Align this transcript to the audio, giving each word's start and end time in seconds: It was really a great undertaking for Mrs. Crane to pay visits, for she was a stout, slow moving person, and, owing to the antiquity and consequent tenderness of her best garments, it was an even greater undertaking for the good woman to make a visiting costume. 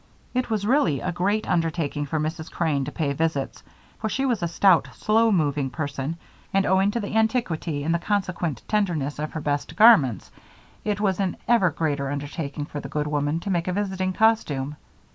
It 0.33 0.49
was 0.49 0.65
really 0.65 0.99
a 0.99 1.11
great 1.11 1.47
undertaking 1.47 2.07
for 2.07 2.19
Mrs. 2.19 2.49
Crane 2.51 2.85
to 2.85 2.91
pay 2.91 3.13
visits, 3.13 3.61
for 3.99 4.09
she 4.09 4.25
was 4.25 4.41
a 4.41 4.47
stout, 4.47 4.87
slow 4.95 5.31
moving 5.31 5.69
person, 5.69 6.17
and, 6.51 6.65
owing 6.65 6.89
to 6.89 6.99
the 6.99 7.15
antiquity 7.15 7.83
and 7.83 8.01
consequent 8.01 8.63
tenderness 8.67 9.19
of 9.19 9.33
her 9.33 9.41
best 9.41 9.75
garments, 9.75 10.31
it 10.83 10.99
was 10.99 11.19
an 11.19 11.37
even 11.47 11.71
greater 11.75 12.09
undertaking 12.09 12.65
for 12.65 12.79
the 12.79 12.89
good 12.89 13.05
woman 13.05 13.39
to 13.41 13.51
make 13.51 13.67
a 13.67 13.73
visiting 13.73 14.11
costume. 14.11 14.75